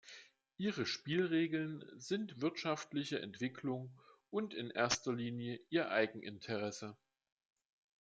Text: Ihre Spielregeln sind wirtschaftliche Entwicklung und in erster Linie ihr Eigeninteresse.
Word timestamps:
Ihre 0.57 0.87
Spielregeln 0.87 1.83
sind 1.99 2.41
wirtschaftliche 2.41 3.21
Entwicklung 3.21 3.93
und 4.31 4.55
in 4.55 4.71
erster 4.71 5.13
Linie 5.13 5.59
ihr 5.69 5.91
Eigeninteresse. 5.91 6.97